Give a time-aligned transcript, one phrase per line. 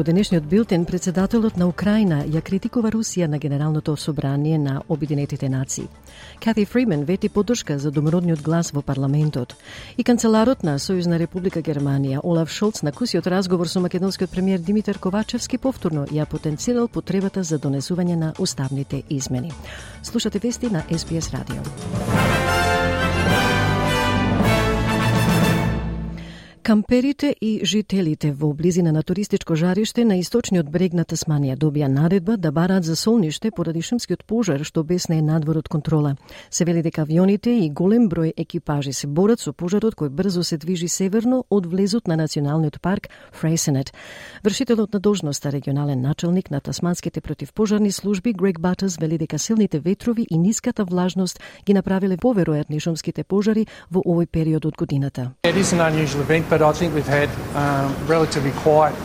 [0.00, 5.88] Во денешниот билтен, председателот на Украина ја критикува Русија на Генералното собрание на Обединетите нации.
[6.42, 9.54] Кати Фримен вети поддршка за домородниот глас во парламентот.
[9.98, 14.98] И канцеларот на Сојузна република Германија, Олаф Шолц, на кусиот разговор со македонскиот премиер Димитар
[14.98, 19.52] Ковачевски повторно ја потенцирал потребата за донесување на уставните измени.
[20.02, 21.60] Слушате вести на SBS радио.
[26.62, 32.36] Камперите и жителите во близина на туристичко жариште на источниот брег на Тасманија добија наредба
[32.36, 36.16] да бараат за солниште поради шумскиот пожар што бесне надвор од контрола.
[36.50, 40.58] Се вели дека авионите и голем број екипажи се борат со пожарот кој брзо се
[40.58, 43.94] движи северно од влезот на националниот парк Фрейсенет.
[44.44, 50.26] Вршителот на должноста регионален началник на тасманските противпожарни служби Грег Батас вели дека силните ветрови
[50.30, 55.32] и ниската влажност ги направиле поверојатни шумските пожари во овој период од годината.
[55.42, 58.96] It is an unusual event, but I think we've had um, relatively quiet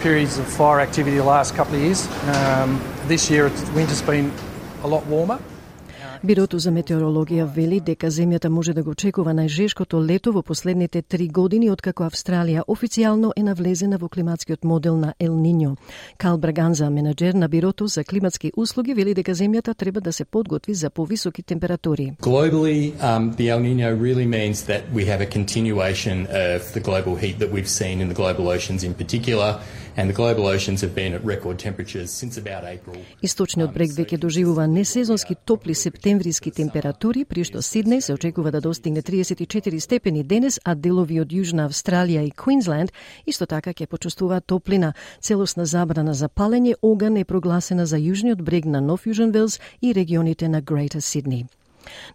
[0.00, 2.08] periods of fire activity the last couple of years.
[2.28, 4.32] Um, this year, winter's been
[4.82, 5.38] a lot warmer.
[6.22, 11.28] Бирото за метеорологија вели дека земјата може да го очекува најжешкото лето во последните три
[11.28, 15.76] години откако Австралија официјално е навлезена во климатскиот модел на Ел Ниньо.
[16.18, 20.74] Кал Браганза, менеджер на Бирото за климатски услуги, вели дека земјата треба да се подготви
[20.74, 22.12] за повисоки температури.
[22.20, 27.14] Globally, um, the El Nino really means that we have a continuation of the global
[27.14, 29.60] heat that we've seen in the global oceans in particular
[29.98, 32.96] and the global oceans have been at record temperatures since about April.
[33.22, 39.02] Источниот брег веќе доживува несезонски топли септемвриски температури, при што Сиднеј се очекува да достигне
[39.02, 42.94] 34 степени денес, а делови од Јужна Австралија и Квинсленд
[43.26, 44.94] исто така ќе почувствуваат топлина.
[45.20, 49.92] Целосна забрана за палење оган е прогласена за јужниот брег на Нов Јужен Велс и
[49.92, 51.46] регионите на Greater Сидни.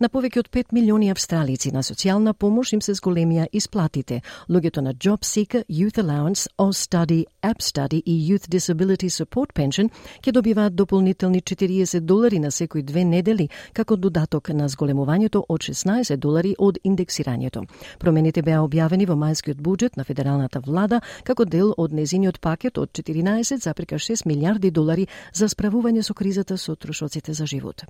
[0.00, 4.20] На повеќе од 5 милиони австралици на социјална помош им се зголемија исплатите.
[4.48, 9.90] Луѓето на Job Seeker, Youth Allowance, All Study, App Study и Youth Disability Support Pension
[10.22, 16.16] ќе добиваат дополнителни 40 долари на секои две недели како додаток на зголемувањето од 16
[16.16, 17.64] долари од индексирањето.
[17.98, 22.90] Промените беа објавени во мајскиот буџет на федералната влада како дел од незиниот пакет од
[22.92, 27.84] 14,6 милиарди долари за справување со кризата со трошоците за живот.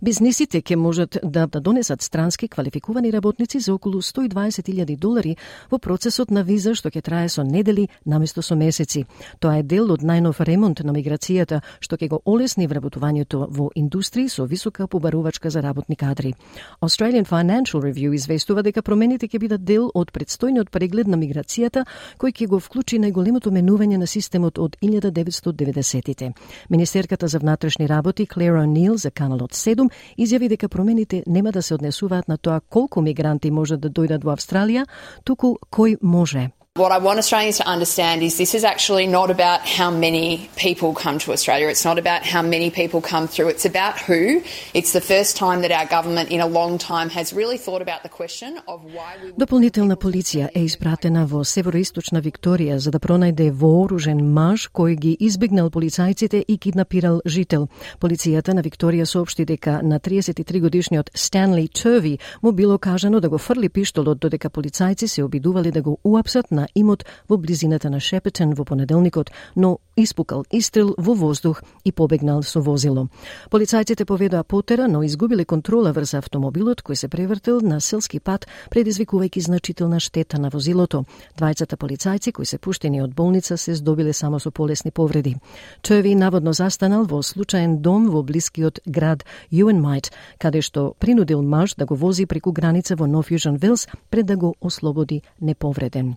[0.00, 5.36] Бизнисите ќе можат да, да донесат странски квалификувани работници за околу 120.000 долари
[5.70, 9.04] во процесот на виза што ќе трае со недели наместо со месеци.
[9.40, 14.28] Тоа е дел од најнов ремонт на миграцијата што ќе го олесни вработувањето во индустрии
[14.28, 16.34] со висока побарувачка за работни кадри.
[16.80, 21.84] Australian Financial Review известува дека промените ќе бидат дел од предстојниот преглед на миграцијата
[22.18, 26.32] кој ќе го вклучи најголемото менување на системот од 1990-тите.
[26.70, 31.74] Министерката за внатрешни работи Клера Нил за каналот 7 изјави дека промените нема да се
[31.74, 34.86] однесуваат на тоа колку мигранти можат да дојдат во Австралија,
[35.24, 36.50] туку кој може.
[36.74, 40.94] What I want Australians to understand is this is actually not about how many people
[40.94, 41.68] come to Australia.
[41.68, 43.48] It's not about how many people come through.
[43.48, 44.40] It's about who.
[44.72, 48.02] It's the first time that our government in a long time has really thought about
[48.04, 53.50] the question of why we Дополнителна полиција е испратена во североисточна Викторија за да пронајде
[53.50, 57.68] вооружен маж кој ги избегнал полицајците и киднапирал жител.
[58.00, 63.38] Полицијата на Викторија соопшти дека на 33 годишниот Станли Терви му било кажано да го
[63.38, 68.00] фрли пиштолот додека полицајци се обидувале да го уапсат на на имот во близината на
[68.00, 73.08] Шепетен во понеделникот, но испукал истрел во воздух и побегнал со возило.
[73.50, 79.40] Полицајците поведоа потера, но изгубиле контрола врз автомобилот кој се превртел на селски пат, предизвикувајќи
[79.40, 81.04] значителна штета на возилото.
[81.36, 85.36] Двајцата полицајци кои се пуштени од болница се здобиле само со полесни повреди.
[85.82, 91.86] Чеви наводно застанал во случаен дом во блискиот град Юенмајт, каде што принудил маж да
[91.86, 96.16] го вози преку граница во Нов Јужен Велс пред да го ослободи неповреден.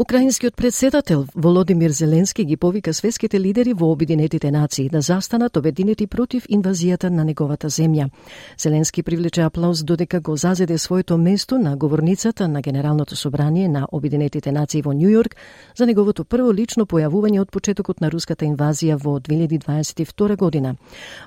[0.00, 6.46] Украинскиот председател Володимир Зеленски ги повика светските лидери во Обединетите нации да застанат обединети против
[6.48, 8.08] инвазијата на неговата земја.
[8.58, 14.52] Зеленски привлече аплауз додека го зазеде своето место на говорницата на Генералното собрание на Обединетите
[14.52, 15.36] нации во Њујорк
[15.76, 20.76] за неговото прво лично појавување од почетокот на руската инвазија во 2022 година.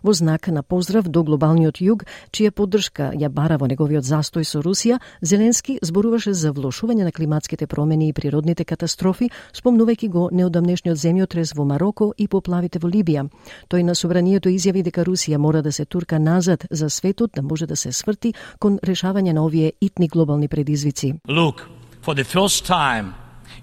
[0.04, 4.66] Во знак на поздрав до глобалниот југ, чија поддршка ја бара во неговиот застој со
[4.66, 10.98] Русија, Зеленски зборуваше за влошување на климатските промени и природните природните катастрофи, спомнувајќи го неодамнешниот
[10.98, 13.30] земјотрес во Мароко и поплавите во Либија.
[13.70, 17.68] Тој на собранието изјави дека Русија мора да се турка назад за светот да може
[17.68, 21.14] да се сврти кон решавање на овие итни глобални предизвици.
[21.28, 21.68] Look,
[22.02, 23.14] for the first time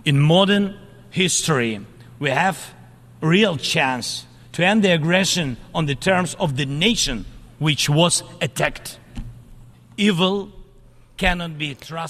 [0.04, 0.74] in modern
[1.10, 1.80] history,
[2.20, 2.56] we have
[3.20, 7.24] real chance to end the aggression on the terms of the nation
[7.58, 8.98] which was attacked.
[9.96, 10.59] Evil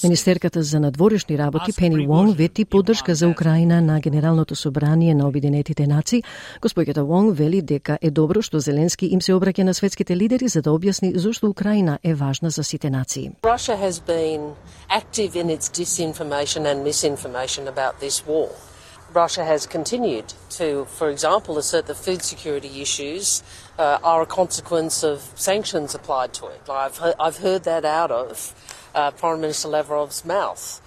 [0.02, 5.86] Министерката за надворешни работи Пени Вонг вети поддршка за Украина на Генералното собрание на Обединетите
[5.86, 6.22] нации.
[6.62, 10.62] Господјата Вонг вели дека е добро што Зеленски им се обраќа на светските лидери за
[10.62, 13.30] да објасни зошто Украина е важна за сите нации.
[13.42, 14.54] Russia has been
[14.90, 18.69] active in its disinformation and misinformation about this war.
[19.12, 23.42] Russia has continued to, for example, assert that food security issues
[23.78, 26.60] uh, are a consequence of sanctions applied to it.
[26.68, 28.54] I've, he- I've heard that out of
[28.94, 30.80] uh, Foreign Minister Lavrov's mouth.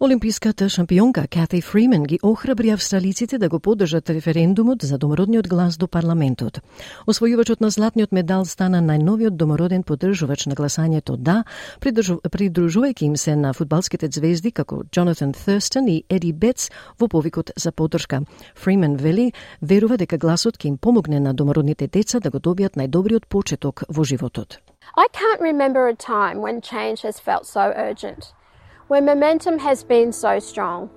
[0.00, 5.86] Олимписката шампионка Кати Фримен ги охрабри австралиците да го поддржат референдумот за домородниот глас до
[5.88, 6.60] парламентот.
[7.06, 11.44] Освојувачот на златниот медал стана најновиот домороден поддржувач на гласањето да,
[11.80, 17.72] придружувајќи им се на фудбалските звезди како Джонатан Thurston и Еди Бетс во повикот за
[17.72, 18.22] поддршка.
[18.54, 19.32] Фримен вели,
[19.62, 24.04] верува дека гласот ќе им помогне на домородните деца да го добијат најдобриот почеток во
[24.04, 24.58] животот.
[24.96, 28.34] I can't remember a time when change has felt so urgent.
[28.92, 30.90] Where momentum has been so strong.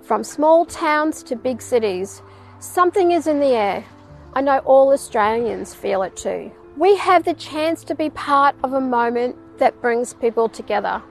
[0.00, 2.22] From small towns to big cities,
[2.58, 3.84] something is in the air.
[4.32, 6.50] I know all Australians feel it too.
[6.78, 11.02] We have the chance to be part of a moment that brings people together,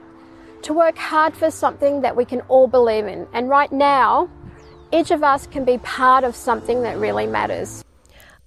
[0.62, 3.28] to work hard for something that we can all believe in.
[3.32, 4.28] And right now,
[4.90, 7.84] each of us can be part of something that really matters.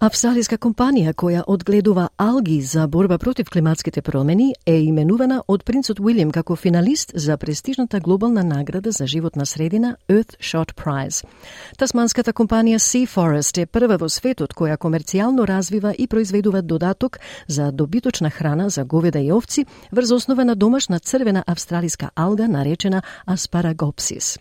[0.01, 6.31] Австралиска компанија која одгледува алги за борба против климатските промени е именувана од принцот Уилјам
[6.33, 11.21] како финалист за престижната глобална награда за животна средина Earthshot Prize.
[11.77, 17.71] Тасманската компанија Sea Forest е прва во светот која комерцијално развива и произведува додаток за
[17.71, 24.39] добиточна храна за говеда и овци врз основа на домашна црвена австралиска алга наречена Asparagopsis.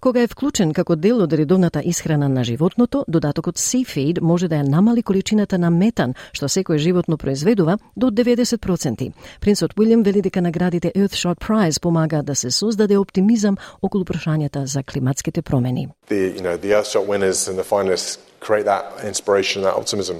[0.00, 4.62] Кога е вклучен како дел од редовната исхрана на животното, додатокот Sea Feed може да
[4.62, 9.12] ја намали намали количината на метан што секој животно произведува до 90%.
[9.40, 14.82] Принцот Уилјам вели дека наградите Earthshot Prize помага да се создаде оптимизам околу прашањата за
[14.82, 15.88] климатските промени.
[16.08, 20.16] The, you know, the Earthshot winners and the finalists create that inspiration, that optimism.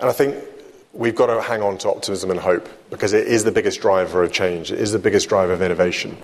[0.00, 0.34] And I think
[0.92, 4.24] we've got to hang on to optimism and hope because it is the biggest driver
[4.24, 4.72] of change.
[4.72, 6.16] It is the biggest driver of innovation.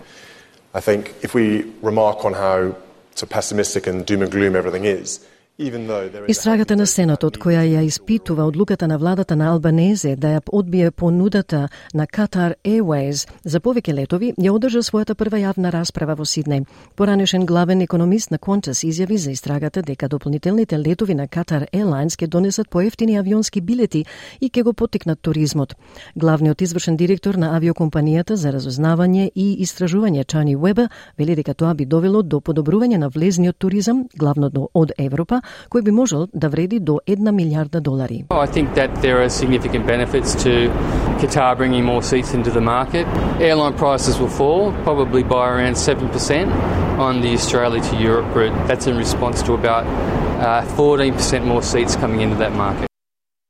[0.75, 2.75] I think if we remark on how
[3.15, 5.21] so pessimistic and doom and gloom everything is,
[5.61, 11.69] Истрагата на Сенатот, која ја испитува одлуката на владата на Албанезе да ја одбие понудата
[11.93, 16.65] на Qatar Airways за повеќе летови, ја одржа својата прва јавна расправа во Сиднеј.
[16.97, 22.27] Поранешен главен економист на Qantas изјави за истрагата дека дополнителните летови на Qatar Airlines ќе
[22.27, 24.07] донесат поевтини авионски билети
[24.41, 25.77] и ќе го поттикнат туризмот.
[26.17, 31.85] Главниот извршен директор на авиокомпанијата за разузнавање и истражување Чани Уеба вели дека тоа би
[31.85, 37.00] довело до подобрување на влезниот туризам, главно од Европа, кој би можел да вреди до
[37.08, 38.26] 1 милиарда долари.
[38.30, 40.70] I think that there are significant benefits to
[41.20, 43.06] Qatar bringing more seats into the market.
[43.40, 46.52] Airline prices will fall probably by around 7%
[47.00, 48.56] on the Australia to Europe route.
[48.68, 49.86] That's in response to about
[50.40, 52.89] uh, 14% more seats coming into that market.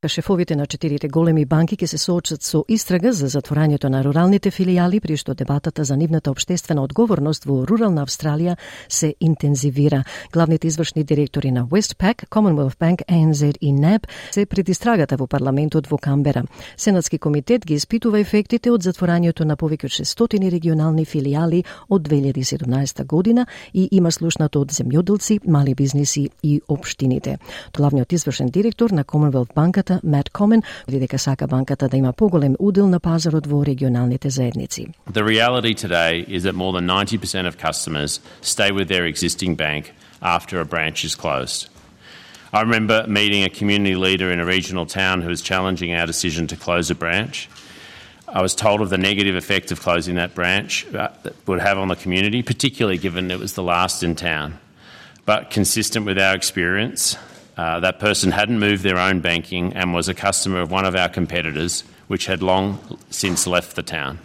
[0.08, 4.96] Шефовите на четирите големи банки ќе се соочат со истрага за затворањето на руралните филијали,
[5.00, 8.54] при што дебатата за нивната обштествена одговорност во рурална Австралија
[8.88, 10.04] се интензивира.
[10.32, 15.86] Главните извршни директори на Westpac, Commonwealth Bank, ANZ и NAB се пред истрагата во парламентот
[15.86, 16.44] во Камбера.
[16.76, 23.04] Сенатски комитет ги испитува ефектите од затворањето на повеќе од 600 регионални филијали од 2017
[23.04, 27.36] година и има слушнато од земјоделци, мали бизниси и општините.
[27.76, 32.55] Главниот извршен директор на Commonwealth банката банката Matt Common дека сака банката да има поголем
[32.59, 34.85] удел на пазарот во регионалните заедници.
[35.11, 39.83] The reality today is that more than 90% of customers stay with their existing bank
[40.21, 41.69] after a branch is closed.
[42.53, 46.47] I remember meeting a community leader in a regional town who was challenging our decision
[46.47, 47.49] to close a branch.
[48.39, 51.77] I was told of the negative effect of closing that branch uh, that would have
[51.83, 54.49] on the community, particularly given it was the last in town.
[55.25, 59.92] But consistent with our experience, uh, uh, that person hadn't moved their own banking and
[59.92, 64.18] was a customer of one of our competitors, which had long since left the town.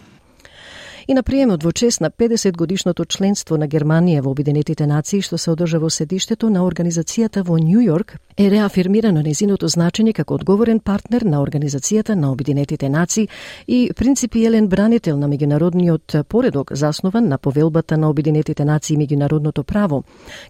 [1.08, 5.38] И на приемот во чест на 50 годишното членство на Германија во Обединетите нации што
[5.38, 10.80] се одржа во седиштето на организацијата во Нью Йорк, е реафирмирано незиното значење како одговорен
[10.80, 13.28] партнер на Организацијата на Обединетите нации
[13.66, 20.02] и принципиелен бранител на меѓународниот поредок заснован на повелбата на Обединетите нации и меѓународното право.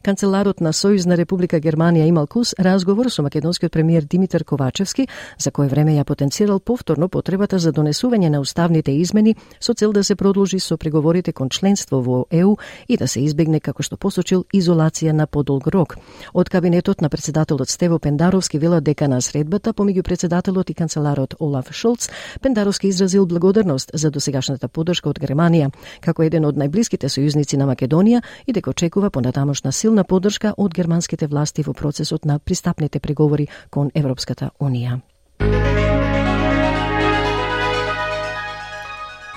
[0.02, 5.06] Канцеларот на Сојузна Република Германија имал кус разговор со македонскиот премиер Димитар Ковачевски,
[5.38, 10.04] за кој време ја потенцирал повторно потребата за донесување на уставните измени со цел да
[10.04, 12.56] се продолжи продолжи со преговорите кон членство во ЕУ
[12.88, 15.96] и да се избегне, како што посочил, изолација на подолг рок.
[16.34, 21.72] Од кабинетот на председателот Стево Пендаровски вела дека на средбата помеѓу председателот и канцеларот Олаф
[21.72, 22.08] Шолц,
[22.40, 28.22] Пендаровски изразил благодарност за досегашната поддршка од Германија, како еден од најблиските сојузници на Македонија
[28.46, 33.90] и дека очекува понатамошна силна поддршка од германските власти во процесот на пристапните преговори кон
[33.94, 35.00] Европската Унија.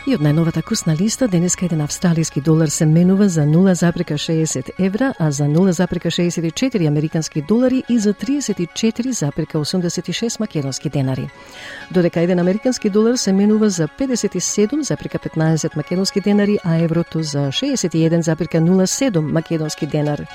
[0.09, 5.31] И од најновата курсна листа, денеска еден австралиски долар се менува за 0,60 евра, а
[5.31, 11.29] за 0,64 американски долари и за 34,86 македонски денари.
[11.91, 19.87] Додека еден американски долар се менува за 57,15 македонски денари, а еврото за 61,07 македонски
[19.87, 20.25] денари.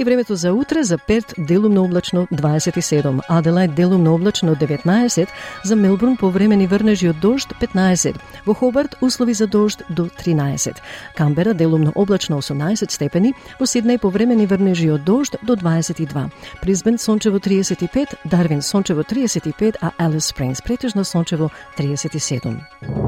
[0.00, 5.28] И времето за утре за Перт делумно облачно 27, Аделајд делумно облачно 19,
[5.64, 8.14] за Мелбурн повремени врнежи од дожд 15,
[8.46, 10.76] во Хобарт услови за дожд до 13,
[11.16, 16.30] Камбера делумно облачно 18 степени, во Сиднеј повремени врнежи од дожд до 22,
[16.62, 23.07] Призбен сончево 35, Дарвин сончево 35, а Алис Спрингс претежно сончево 37.